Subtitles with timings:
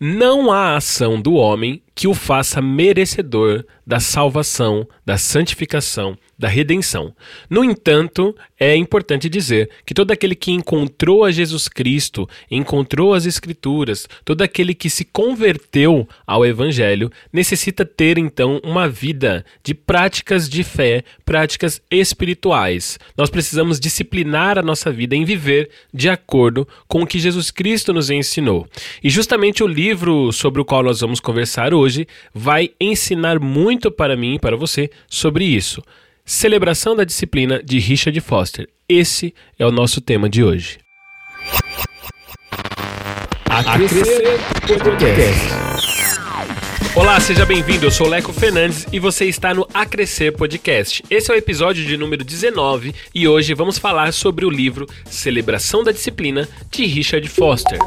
[0.00, 7.14] Não há ação do homem que o faça merecedor da salvação, da santificação, da redenção.
[7.48, 13.24] No entanto, é importante dizer que todo aquele que encontrou a Jesus Cristo, encontrou as
[13.24, 20.48] Escrituras, todo aquele que se converteu ao Evangelho, necessita ter então uma vida de práticas
[20.50, 22.98] de fé, práticas espirituais.
[23.16, 27.94] Nós precisamos disciplinar a nossa vida em viver de acordo com o que Jesus Cristo
[27.94, 28.68] nos ensinou.
[29.02, 31.85] E justamente o livro sobre o qual nós vamos conversar hoje
[32.34, 35.82] vai ensinar muito para mim e para você sobre isso.
[36.24, 38.68] Celebração da Disciplina de Richard Foster.
[38.88, 40.78] Esse é o nosso tema de hoje.
[43.48, 45.66] A Crescer Podcast.
[46.96, 47.84] Olá, seja bem-vindo.
[47.84, 51.04] Eu sou Leco Fernandes e você está no A Crescer Podcast.
[51.10, 55.84] Esse é o episódio de número 19 e hoje vamos falar sobre o livro Celebração
[55.84, 57.78] da Disciplina de Richard Foster.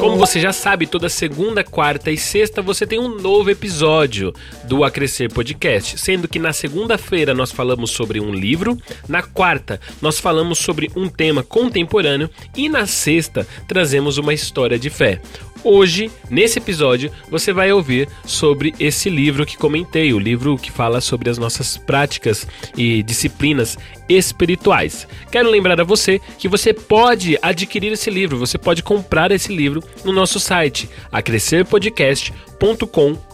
[0.00, 4.82] Como você já sabe, toda segunda, quarta e sexta você tem um novo episódio do
[4.82, 8.76] A Crescer Podcast, sendo que na segunda-feira nós falamos sobre um livro,
[9.08, 14.90] na quarta nós falamos sobre um tema contemporâneo e na sexta trazemos uma história de
[14.90, 15.20] fé.
[15.64, 21.00] Hoje, nesse episódio, você vai ouvir sobre esse livro que comentei, o livro que fala
[21.00, 23.76] sobre as nossas práticas e disciplinas
[24.08, 25.06] espirituais.
[25.30, 29.82] Quero lembrar a você que você pode adquirir esse livro, você pode comprar esse livro
[30.04, 33.28] no nosso site, acrescerpodcast.com.br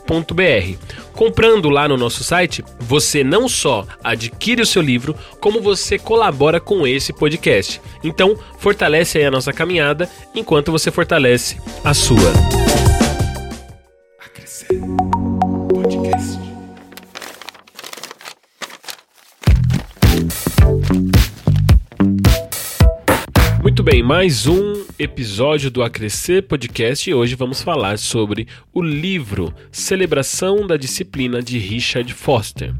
[1.14, 6.60] Comprando lá no nosso site, você não só adquire o seu livro, como você colabora
[6.60, 7.80] com esse podcast.
[8.02, 12.32] Então, fortalece aí a nossa caminhada enquanto você fortalece a sua.
[14.18, 15.43] A
[23.84, 30.66] bem, mais um episódio do Acrescer Podcast e hoje vamos falar sobre o livro Celebração
[30.66, 32.72] da Disciplina de Richard Foster.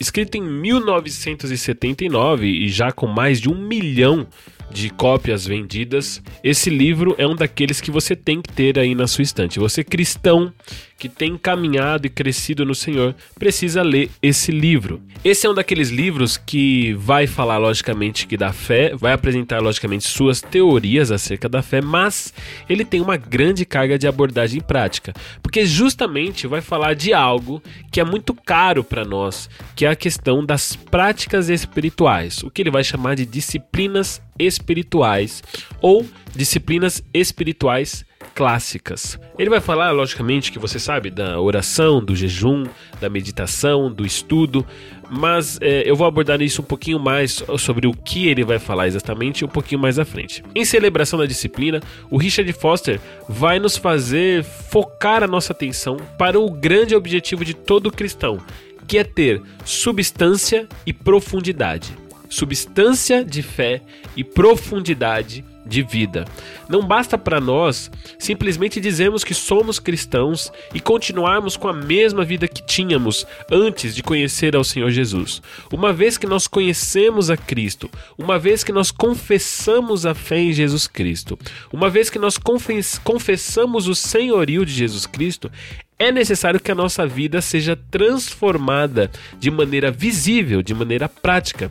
[0.00, 4.57] Escrito em 1979 e já com mais de um milhão de
[4.90, 9.22] cópias vendidas, esse livro é um daqueles que você tem que ter aí na sua
[9.22, 9.58] estante.
[9.58, 10.52] Você cristão
[10.98, 15.00] que tem caminhado e crescido no Senhor precisa ler esse livro.
[15.24, 20.04] Esse é um daqueles livros que vai falar logicamente que da fé, vai apresentar logicamente
[20.04, 22.34] suas teorias acerca da fé, mas
[22.68, 27.62] ele tem uma grande carga de abordagem prática, porque justamente vai falar de algo
[27.92, 32.62] que é muito caro para nós, que é a questão das práticas espirituais, o que
[32.62, 35.42] ele vai chamar de disciplinas espirituais
[35.80, 38.04] ou disciplinas espirituais
[38.34, 39.18] clássicas.
[39.36, 42.64] Ele vai falar, logicamente, que você sabe, da oração, do jejum,
[43.00, 44.64] da meditação, do estudo,
[45.10, 48.86] mas é, eu vou abordar isso um pouquinho mais sobre o que ele vai falar
[48.86, 50.44] exatamente um pouquinho mais à frente.
[50.54, 56.38] Em celebração da disciplina, o Richard Foster vai nos fazer focar a nossa atenção para
[56.38, 58.38] o grande objetivo de todo cristão,
[58.86, 61.96] que é ter substância e profundidade.
[62.28, 63.80] Substância de fé
[64.16, 66.24] e profundidade de vida.
[66.68, 72.48] Não basta para nós simplesmente dizermos que somos cristãos e continuarmos com a mesma vida
[72.48, 75.42] que tínhamos antes de conhecer ao Senhor Jesus.
[75.72, 80.52] Uma vez que nós conhecemos a Cristo, uma vez que nós confessamos a fé em
[80.52, 81.38] Jesus Cristo,
[81.72, 85.50] uma vez que nós confessamos o senhorio de Jesus Cristo,
[85.98, 91.70] é necessário que a nossa vida seja transformada de maneira visível, de maneira prática.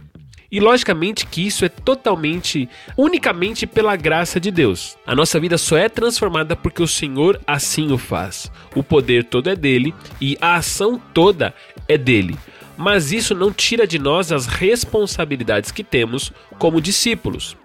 [0.52, 4.98] E logicamente que isso é totalmente, unicamente pela graça de Deus.
[5.06, 8.50] A nossa vida só é transformada porque o Senhor assim o faz.
[8.76, 11.54] O poder todo é dele e a ação toda
[11.88, 12.38] é dele.
[12.78, 17.58] Mas isso não tira de nós as responsabilidades que temos como discípulos.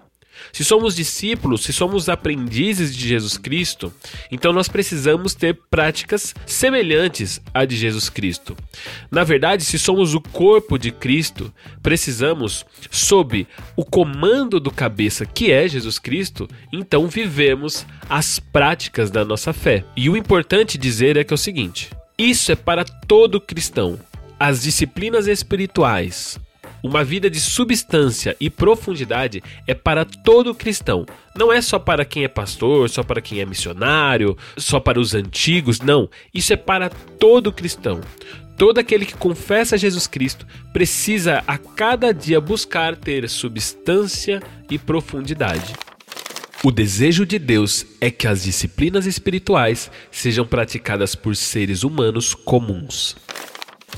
[0.51, 3.93] Se somos discípulos, se somos aprendizes de Jesus Cristo,
[4.31, 8.55] então nós precisamos ter práticas semelhantes à de Jesus Cristo.
[9.09, 15.51] Na verdade, se somos o corpo de Cristo, precisamos, sob o comando do cabeça que
[15.51, 19.83] é Jesus Cristo, então vivemos as práticas da nossa fé.
[19.95, 23.99] E o importante dizer é que é o seguinte: isso é para todo cristão.
[24.39, 26.39] As disciplinas espirituais,
[26.83, 31.05] uma vida de substância e profundidade é para todo cristão.
[31.33, 35.15] Não é só para quem é pastor, só para quem é missionário, só para os
[35.15, 35.79] antigos.
[35.79, 36.09] Não.
[36.33, 38.01] Isso é para todo cristão.
[38.57, 45.73] Todo aquele que confessa Jesus Cristo precisa a cada dia buscar ter substância e profundidade.
[46.63, 53.17] O desejo de Deus é que as disciplinas espirituais sejam praticadas por seres humanos comuns.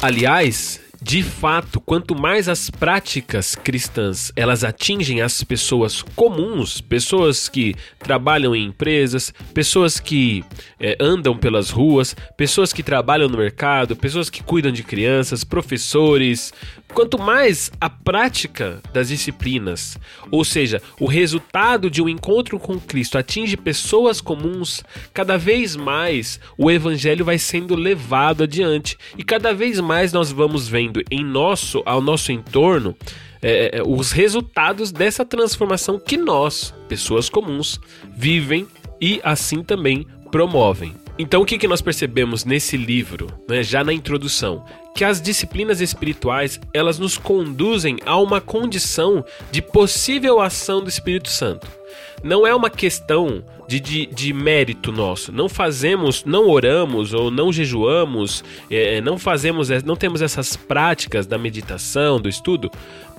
[0.01, 7.75] Aliás, De fato, quanto mais as práticas cristãs elas atingem as pessoas comuns, pessoas que
[7.99, 10.43] trabalham em empresas, pessoas que
[10.79, 16.51] é, andam pelas ruas, pessoas que trabalham no mercado, pessoas que cuidam de crianças, professores,
[16.95, 19.97] quanto mais a prática das disciplinas,
[20.31, 24.81] ou seja, o resultado de um encontro com Cristo atinge pessoas comuns,
[25.13, 30.69] cada vez mais o evangelho vai sendo levado adiante e cada vez mais nós vamos
[30.69, 32.95] vendo em nosso, ao nosso entorno,
[33.41, 37.77] é, é, os resultados dessa transformação que nós, pessoas comuns,
[38.15, 38.65] vivem
[39.01, 40.95] e assim também promovem.
[41.19, 44.65] Então, o que, que nós percebemos nesse livro, né, já na introdução?
[44.95, 51.29] Que as disciplinas espirituais elas nos conduzem a uma condição de possível ação do Espírito
[51.29, 51.67] Santo.
[52.23, 55.31] Não é uma questão de, de, de, mérito nosso.
[55.31, 61.37] Não fazemos, não oramos ou não jejuamos, é, não fazemos, não temos essas práticas da
[61.37, 62.71] meditação, do estudo,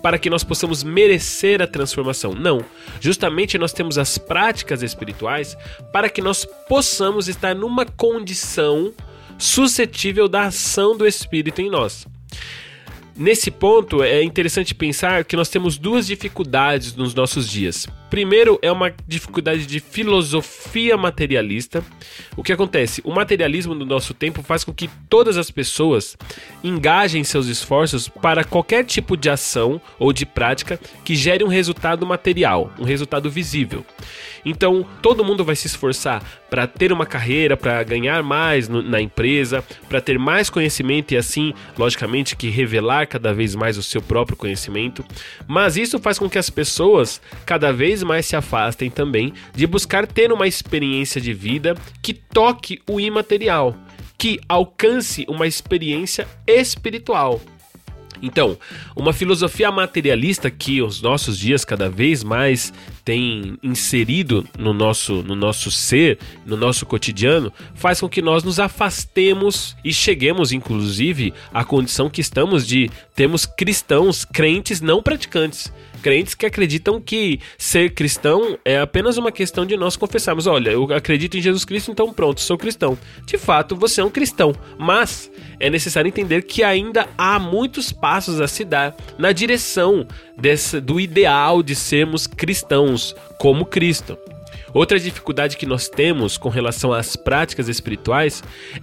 [0.02, 2.32] para que nós possamos merecer a transformação.
[2.32, 2.64] Não.
[3.00, 5.56] Justamente nós temos as práticas espirituais
[5.92, 8.92] para que nós possamos estar numa condição
[9.38, 12.06] suscetível da ação do Espírito em nós.
[13.16, 17.86] Nesse ponto, é interessante pensar que nós temos duas dificuldades nos nossos dias.
[18.10, 21.84] Primeiro é uma dificuldade de filosofia materialista.
[22.36, 23.02] O que acontece?
[23.04, 26.16] O materialismo do nosso tempo faz com que todas as pessoas
[26.62, 32.06] engajem seus esforços para qualquer tipo de ação ou de prática que gere um resultado
[32.06, 33.84] material, um resultado visível.
[34.44, 39.00] Então, todo mundo vai se esforçar para ter uma carreira, para ganhar mais no, na
[39.00, 44.00] empresa, para ter mais conhecimento e assim, logicamente, que revelar cada vez mais o seu
[44.00, 45.04] próprio conhecimento.
[45.48, 50.06] Mas isso faz com que as pessoas cada vez mais se afastem também de buscar
[50.06, 53.76] ter uma experiência de vida que toque o imaterial,
[54.18, 57.40] que alcance uma experiência espiritual.
[58.22, 58.58] Então,
[58.94, 62.72] uma filosofia materialista que os nossos dias cada vez mais
[63.04, 68.58] tem inserido no nosso, no nosso ser, no nosso cotidiano, faz com que nós nos
[68.58, 75.72] afastemos e cheguemos, inclusive, à condição que estamos de termos cristãos, crentes não praticantes
[76.06, 80.84] crentes que acreditam que ser cristão é apenas uma questão de nós confessarmos: olha, eu
[80.94, 82.96] acredito em Jesus Cristo, então pronto, sou cristão.
[83.26, 88.40] De fato, você é um cristão, mas é necessário entender que ainda há muitos passos
[88.40, 90.06] a se dar na direção
[90.38, 94.16] desse, do ideal de sermos cristãos como Cristo.
[94.72, 98.42] Outra dificuldade que nós temos com relação às práticas espirituais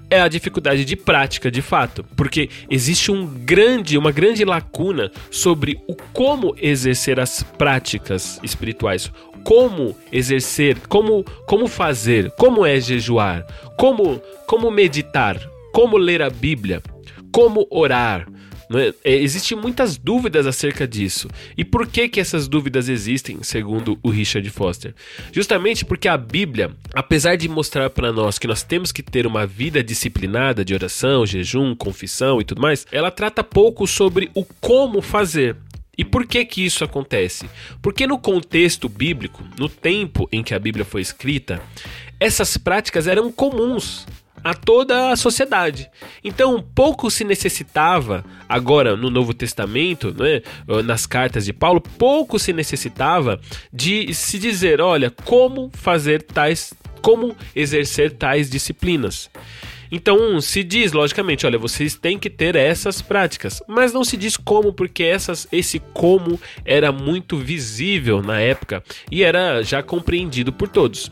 [0.09, 5.80] é a dificuldade de prática, de fato, porque existe um grande, uma grande lacuna sobre
[5.88, 9.12] o como exercer as práticas espirituais,
[9.44, 13.45] como exercer, como como fazer, como é jejuar,
[13.77, 15.39] como como meditar,
[15.74, 16.81] como ler a Bíblia,
[17.31, 18.27] como orar,
[18.80, 18.94] é?
[19.04, 21.30] É, existem muitas dúvidas acerca disso.
[21.58, 24.94] E por que, que essas dúvidas existem, segundo o Richard Foster?
[25.31, 29.46] Justamente porque a Bíblia, apesar de mostrar para nós que nós temos que ter uma
[29.46, 35.02] vida disciplinada de oração, jejum, confissão e tudo mais, ela trata pouco sobre o como
[35.02, 35.56] fazer.
[35.96, 37.48] E por que que isso acontece?
[37.81, 41.62] Porque no contexto bíblico, no tempo em que a Bíblia foi escrita,
[42.19, 44.08] essas práticas eram comuns
[44.44, 45.90] a toda a sociedade.
[46.24, 50.42] Então, pouco se necessitava, agora no Novo Testamento, né,
[50.84, 53.40] nas cartas de Paulo, pouco se necessitava
[53.72, 59.30] de se dizer, olha, como fazer tais, como exercer tais disciplinas.
[59.92, 64.35] Então se diz, logicamente, olha, vocês têm que ter essas práticas, mas não se diz
[64.35, 70.68] como, porque essas, esse como era muito visível na época e era já compreendido por
[70.68, 71.12] todos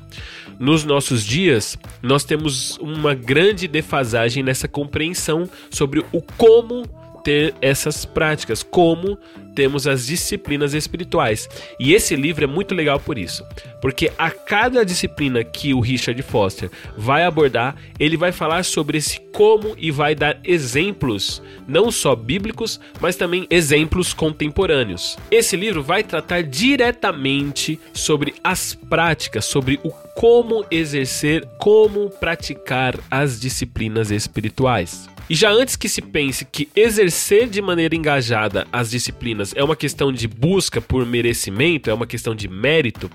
[0.62, 6.86] nos nossos dias, nós temos uma grande defasagem nessa compreensão sobre o como
[7.24, 9.18] ter essas práticas, como
[9.54, 11.50] temos as disciplinas espirituais.
[11.80, 13.46] E esse livro é muito legal por isso,
[13.82, 19.20] porque a cada disciplina que o Richard Foster vai abordar, ele vai falar sobre esse
[19.32, 25.18] como e vai dar exemplos, não só bíblicos, mas também exemplos contemporâneos.
[25.30, 33.40] Esse livro vai tratar diretamente sobre as práticas, sobre o como exercer, como praticar as
[33.40, 35.11] disciplinas espirituais.
[35.30, 39.76] E já antes que se pense que exercer de maneira engajada as disciplinas é uma
[39.76, 43.10] questão de busca por merecimento, é uma questão de mérito,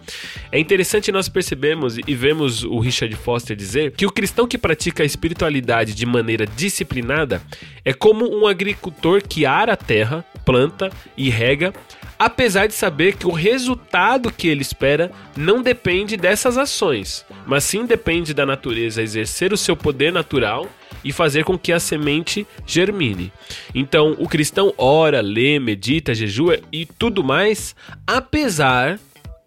[0.51, 5.03] é interessante nós percebermos e vemos o Richard Foster dizer que o cristão que pratica
[5.03, 7.43] a espiritualidade de maneira disciplinada
[7.85, 11.75] é como um agricultor que ara a terra, planta e rega,
[12.19, 17.85] apesar de saber que o resultado que ele espera não depende dessas ações, mas sim
[17.85, 20.67] depende da natureza exercer o seu poder natural
[21.07, 23.33] e fazer com que a semente germine.
[23.73, 28.99] Então, o cristão ora, lê, medita, jejua e tudo mais, apesar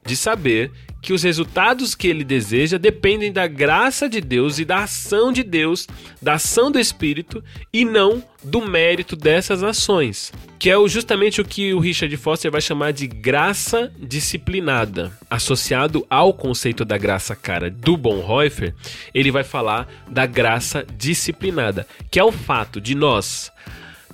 [0.05, 4.83] de saber que os resultados que ele deseja dependem da graça de Deus e da
[4.83, 5.87] ação de Deus,
[6.21, 11.73] da ação do Espírito e não do mérito dessas ações, que é justamente o que
[11.73, 15.11] o Richard Foster vai chamar de graça disciplinada.
[15.29, 18.73] Associado ao conceito da graça cara do Bonhoeffer,
[19.13, 23.51] ele vai falar da graça disciplinada, que é o fato de nós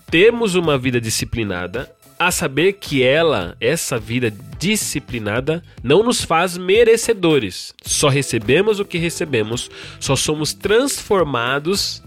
[0.10, 7.74] termos uma vida disciplinada a saber que ela, essa vida disciplinada, não nos faz merecedores.
[7.84, 9.70] Só recebemos o que recebemos,
[10.00, 12.02] só somos transformados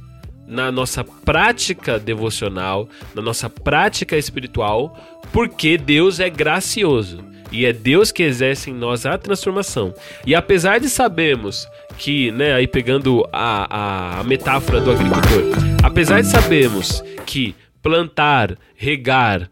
[0.47, 4.97] na nossa prática devocional, na nossa prática espiritual,
[5.31, 7.23] porque Deus é gracioso
[7.53, 9.93] e é Deus que exerce em nós a transformação.
[10.27, 11.67] E apesar de sabermos
[11.99, 19.51] que, né, aí pegando a, a metáfora do agricultor, apesar de sabermos que plantar, regar,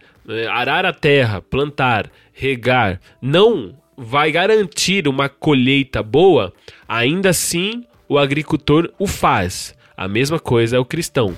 [0.51, 6.53] arar a terra, plantar, regar, não vai garantir uma colheita boa,
[6.87, 9.75] ainda assim o agricultor o faz.
[9.97, 11.37] A mesma coisa é o cristão.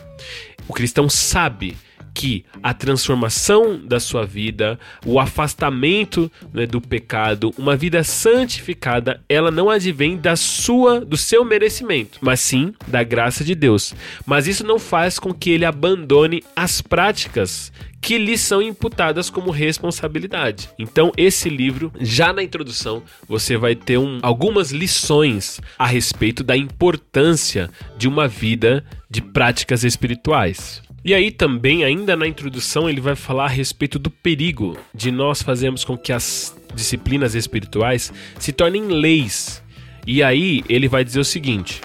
[0.66, 1.76] O cristão sabe
[2.19, 9.53] que a transformação da sua vida, o afastamento né, do pecado, uma vida santificada, ela
[9.53, 13.95] não advém da sua, do seu merecimento, mas sim da graça de Deus.
[14.27, 17.71] Mas isso não faz com que ele abandone as práticas
[18.01, 20.71] que lhe são imputadas como responsabilidade.
[20.77, 26.57] Então, esse livro, já na introdução, você vai ter um, algumas lições a respeito da
[26.57, 30.83] importância de uma vida de práticas espirituais.
[31.09, 35.41] E aí também, ainda na introdução, ele vai falar a respeito do perigo de nós
[35.41, 39.62] fazermos com que as disciplinas espirituais se tornem leis.
[40.07, 41.81] E aí ele vai dizer o seguinte: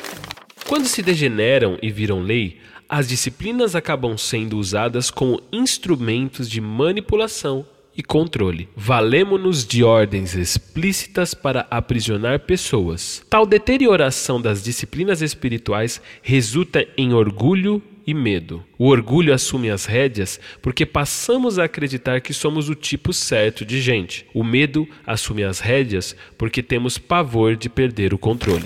[0.68, 2.58] quando se degeneram e viram lei,
[2.90, 7.66] as disciplinas acabam sendo usadas como instrumentos de manipulação
[7.96, 8.68] e controle.
[8.76, 13.24] Valemo-nos de ordens explícitas para aprisionar pessoas.
[13.30, 18.64] Tal deterioração das disciplinas espirituais resulta em orgulho e medo.
[18.78, 23.82] O orgulho assume as rédeas porque passamos a acreditar que somos o tipo certo de
[23.82, 24.26] gente.
[24.34, 28.66] O medo assume as rédeas porque temos pavor de perder o controle.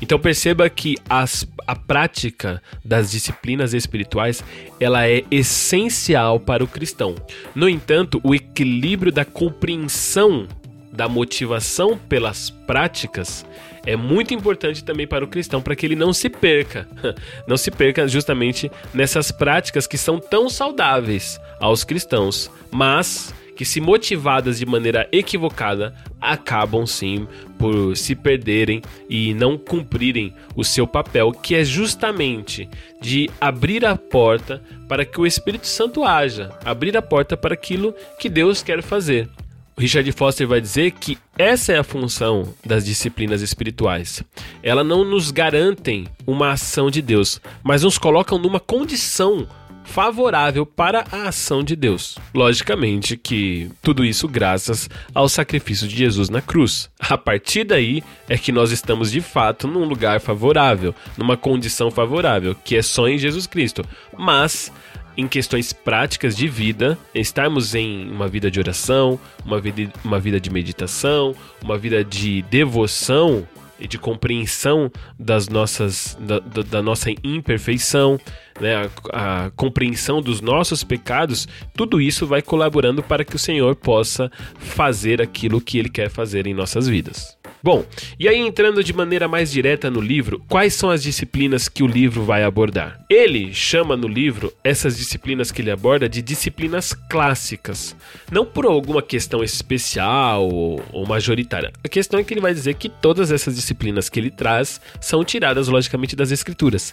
[0.00, 4.42] Então perceba que as, a prática das disciplinas espirituais
[4.80, 7.14] ela é essencial para o cristão.
[7.54, 10.48] No entanto, o equilíbrio da compreensão
[10.92, 13.46] da motivação pelas práticas
[13.84, 16.88] é muito importante também para o cristão, para que ele não se perca.
[17.46, 23.80] Não se perca justamente nessas práticas que são tão saudáveis aos cristãos, mas que, se
[23.80, 27.26] motivadas de maneira equivocada, acabam sim
[27.58, 32.68] por se perderem e não cumprirem o seu papel, que é justamente
[33.00, 37.94] de abrir a porta para que o Espírito Santo haja, abrir a porta para aquilo
[38.18, 39.28] que Deus quer fazer.
[39.76, 44.22] Richard Foster vai dizer que essa é a função das disciplinas espirituais.
[44.62, 49.48] Elas não nos garantem uma ação de Deus, mas nos colocam numa condição
[49.84, 52.16] favorável para a ação de Deus.
[52.34, 56.90] Logicamente que tudo isso graças ao sacrifício de Jesus na cruz.
[56.98, 62.54] A partir daí é que nós estamos de fato num lugar favorável, numa condição favorável,
[62.54, 63.84] que é só em Jesus Cristo.
[64.16, 64.72] Mas
[65.16, 70.40] em questões práticas de vida, estarmos em uma vida de oração, uma vida, uma vida
[70.40, 73.46] de meditação, uma vida de devoção
[73.78, 78.18] e de compreensão das nossas, da, da nossa imperfeição,
[78.60, 83.74] né, a, a, compreensão dos nossos pecados, tudo isso vai colaborando para que o Senhor
[83.74, 87.41] possa fazer aquilo que Ele quer fazer em nossas vidas.
[87.64, 87.84] Bom,
[88.18, 91.86] e aí entrando de maneira mais direta no livro, quais são as disciplinas que o
[91.86, 92.98] livro vai abordar?
[93.08, 97.94] Ele chama no livro essas disciplinas que ele aborda de disciplinas clássicas,
[98.32, 101.72] não por alguma questão especial ou, majoritária.
[101.84, 105.24] A questão é que ele vai dizer que todas essas disciplinas que ele traz são
[105.24, 106.92] tiradas logicamente das escrituras,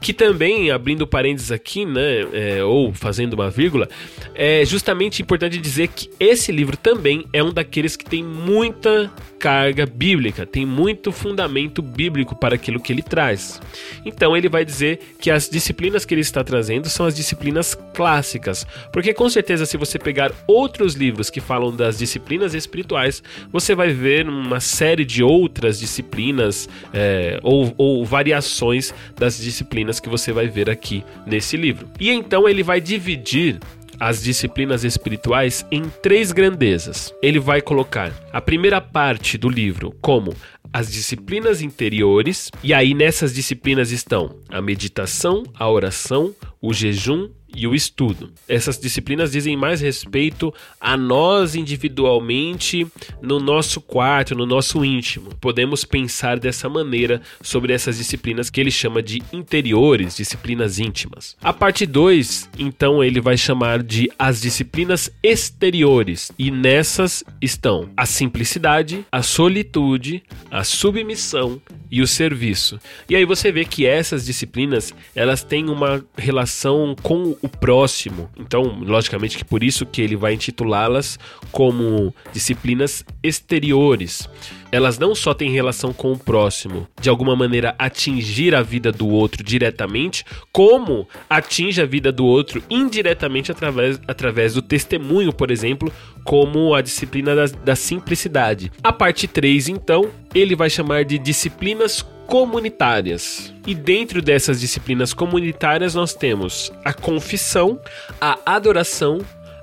[0.00, 3.88] que também abrindo parênteses aqui, né, é, ou fazendo uma vírgula,
[4.34, 9.86] é justamente importante dizer que esse livro também é um daqueles que tem muita carga
[9.86, 13.60] bíblica, tem muito fundamento bíblico para aquilo que ele traz.
[14.04, 18.66] Então ele vai dizer que as disciplinas que ele está trazendo são as disciplinas clássicas,
[18.92, 23.90] porque com certeza se você pegar outros livros que falam das disciplinas espirituais, você vai
[23.90, 30.48] ver uma série de outras disciplinas é, ou, ou variações das disciplinas que você vai
[30.48, 31.88] ver aqui nesse livro.
[32.00, 33.58] E então ele vai dividir
[34.00, 37.14] as disciplinas espirituais em três grandezas.
[37.22, 40.34] Ele vai colocar a primeira parte do livro como
[40.72, 47.66] as disciplinas interiores, e aí nessas disciplinas estão a meditação, a oração, o jejum e
[47.66, 48.30] o estudo.
[48.48, 52.86] Essas disciplinas dizem mais respeito a nós individualmente,
[53.20, 55.30] no nosso quarto, no nosso íntimo.
[55.40, 61.36] Podemos pensar dessa maneira sobre essas disciplinas que ele chama de interiores, disciplinas íntimas.
[61.40, 68.06] A parte 2, então, ele vai chamar de as disciplinas exteriores, e nessas estão a
[68.06, 72.78] simplicidade, a solitude, a submissão e o serviço.
[73.08, 78.28] E aí você vê que essas disciplinas, elas têm uma relação com o próximo.
[78.36, 81.18] Então, logicamente que por isso que ele vai intitulá-las
[81.50, 84.28] como disciplinas exteriores.
[84.70, 89.08] Elas não só têm relação com o próximo, de alguma maneira atingir a vida do
[89.08, 95.90] outro diretamente, como atinge a vida do outro indiretamente através, através do testemunho, por exemplo,
[96.22, 98.70] como a disciplina da, da simplicidade.
[98.82, 103.52] A parte 3, então, ele vai chamar de disciplinas comunitárias.
[103.66, 107.80] E dentro dessas disciplinas comunitárias nós temos a confissão,
[108.20, 109.18] a adoração,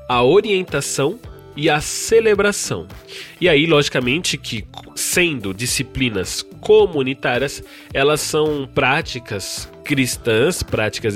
[0.09, 1.19] a orientação
[1.55, 2.87] e a celebração.
[3.39, 11.15] E aí, logicamente, que sendo disciplinas comunitárias, elas são práticas cristãs, práticas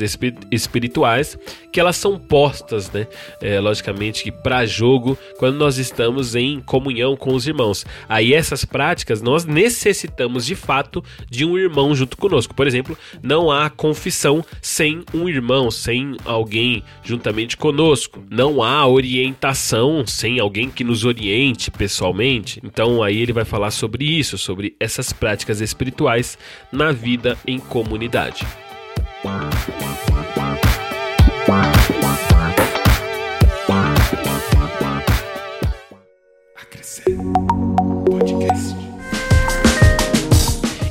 [0.51, 1.37] espirituais,
[1.71, 3.07] que elas são postas, né?
[3.41, 7.85] É, logicamente que para jogo quando nós estamos em comunhão com os irmãos.
[8.07, 12.53] Aí essas práticas nós necessitamos de fato de um irmão junto conosco.
[12.53, 18.23] Por exemplo, não há confissão sem um irmão, sem alguém juntamente conosco.
[18.29, 22.61] Não há orientação sem alguém que nos oriente pessoalmente.
[22.63, 26.37] Então aí ele vai falar sobre isso, sobre essas práticas espirituais
[26.71, 28.45] na vida em comunidade.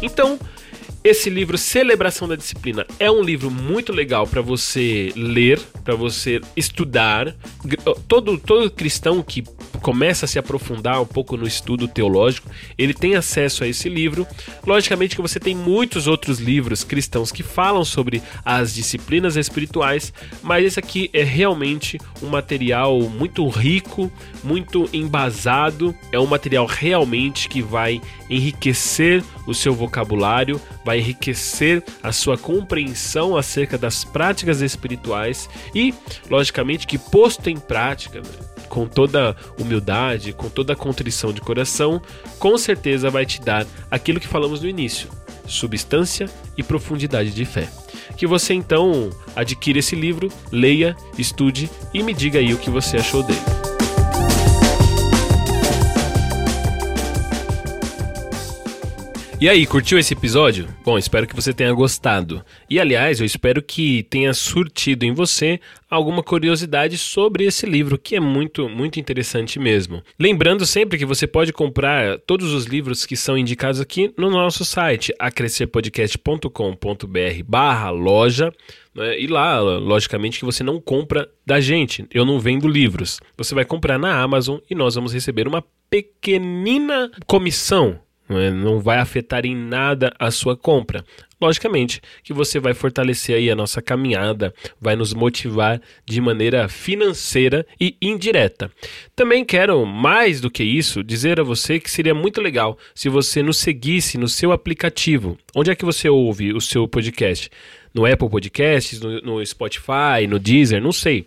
[0.03, 0.39] Então,
[1.05, 6.41] esse livro Celebração da Disciplina é um livro muito legal para você ler, para você
[6.57, 7.35] estudar.
[8.07, 9.45] Todo todo cristão que
[9.81, 14.27] começa a se aprofundar um pouco no estudo teológico, ele tem acesso a esse livro.
[14.67, 20.13] Logicamente que você tem muitos outros livros cristãos que falam sobre as disciplinas espirituais,
[20.43, 24.11] mas esse aqui é realmente um material muito rico,
[24.43, 32.13] muito embasado, é um material realmente que vai enriquecer o seu vocabulário, vai enriquecer a
[32.13, 35.95] sua compreensão acerca das práticas espirituais e,
[36.29, 38.29] logicamente, que posto em prática, né,
[38.69, 42.03] com toda humildade, com toda contrição de coração,
[42.39, 45.09] com certeza vai te dar aquilo que falamos no início:
[45.47, 47.69] substância e profundidade de fé.
[48.19, 52.99] Que você então adquira esse livro, leia, estude e me diga aí o que você
[52.99, 53.58] achou dele.
[59.41, 60.67] E aí, curtiu esse episódio?
[60.85, 62.45] Bom, espero que você tenha gostado.
[62.69, 68.17] E aliás, eu espero que tenha surtido em você alguma curiosidade sobre esse livro, que
[68.17, 70.03] é muito, muito interessante mesmo.
[70.19, 74.65] Lembrando sempre que você pode comprar todos os livros que são indicados aqui no nosso
[74.65, 78.53] site, acrescerpodcast.com.br barra loja.
[78.93, 79.21] Né?
[79.21, 82.05] E lá, logicamente, que você não compra da gente.
[82.13, 83.21] Eu não vendo livros.
[83.37, 88.51] Você vai comprar na Amazon e nós vamos receber uma pequenina comissão não, é?
[88.51, 91.05] não vai afetar em nada a sua compra.
[91.41, 97.65] Logicamente que você vai fortalecer aí a nossa caminhada, vai nos motivar de maneira financeira
[97.81, 98.71] e indireta.
[99.15, 103.43] Também quero, mais do que isso, dizer a você que seria muito legal se você
[103.43, 105.39] nos seguisse no seu aplicativo.
[105.55, 107.49] Onde é que você ouve o seu podcast?
[107.95, 111.25] No Apple Podcasts, no, no Spotify, no Deezer, não sei.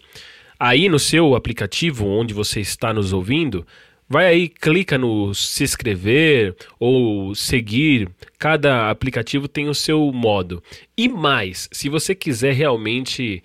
[0.60, 3.66] Aí no seu aplicativo onde você está nos ouvindo,
[4.12, 8.10] Vai aí, clica no se inscrever ou seguir.
[8.38, 10.62] Cada aplicativo tem o seu modo.
[10.97, 13.41] E mais, se você quiser realmente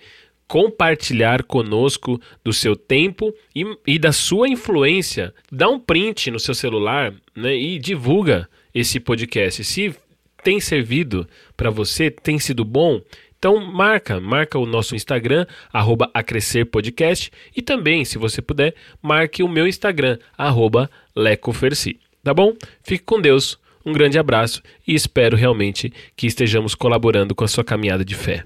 [0.48, 6.52] compartilhar conosco do seu tempo e, e, da sua influência, dá um print no seu
[6.52, 9.62] celular né, e divulga esse podcast.
[9.62, 9.94] Se
[10.42, 13.00] tem servido para você, tem sido bom,
[13.46, 19.48] então marca, marca o nosso Instagram, arroba acrescerpodcast e também, se você puder, marque o
[19.48, 22.00] meu Instagram, arroba lecoferci.
[22.24, 22.54] Tá bom?
[22.82, 27.62] Fique com Deus, um grande abraço e espero realmente que estejamos colaborando com a sua
[27.62, 28.42] caminhada de fé.